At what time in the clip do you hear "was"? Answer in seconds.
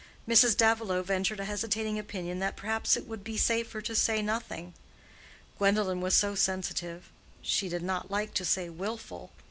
6.01-6.15